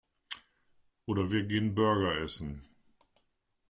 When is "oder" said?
1.05-1.29